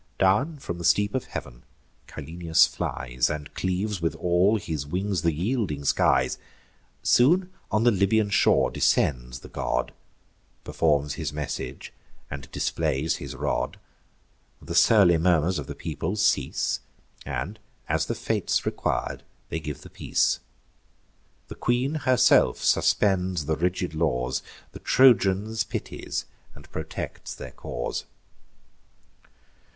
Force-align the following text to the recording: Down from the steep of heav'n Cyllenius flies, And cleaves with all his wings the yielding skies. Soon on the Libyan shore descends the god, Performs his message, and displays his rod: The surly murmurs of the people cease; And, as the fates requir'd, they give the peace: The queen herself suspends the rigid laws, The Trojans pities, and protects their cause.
Down 0.17 0.57
from 0.57 0.79
the 0.79 0.83
steep 0.83 1.13
of 1.13 1.25
heav'n 1.25 1.61
Cyllenius 2.07 2.65
flies, 2.67 3.29
And 3.29 3.53
cleaves 3.53 4.01
with 4.01 4.15
all 4.15 4.57
his 4.57 4.87
wings 4.87 5.21
the 5.21 5.31
yielding 5.31 5.85
skies. 5.85 6.39
Soon 7.03 7.53
on 7.69 7.83
the 7.83 7.91
Libyan 7.91 8.31
shore 8.31 8.71
descends 8.71 9.41
the 9.41 9.47
god, 9.47 9.93
Performs 10.63 11.13
his 11.13 11.31
message, 11.31 11.93
and 12.31 12.51
displays 12.51 13.17
his 13.17 13.35
rod: 13.35 13.77
The 14.59 14.73
surly 14.73 15.19
murmurs 15.19 15.59
of 15.59 15.67
the 15.67 15.75
people 15.75 16.15
cease; 16.15 16.79
And, 17.23 17.59
as 17.87 18.07
the 18.07 18.15
fates 18.15 18.65
requir'd, 18.65 19.21
they 19.49 19.59
give 19.59 19.81
the 19.81 19.89
peace: 19.91 20.39
The 21.47 21.53
queen 21.53 21.93
herself 22.09 22.57
suspends 22.57 23.45
the 23.45 23.55
rigid 23.55 23.93
laws, 23.93 24.41
The 24.71 24.79
Trojans 24.79 25.63
pities, 25.63 26.25
and 26.55 26.67
protects 26.71 27.35
their 27.35 27.51
cause. 27.51 28.05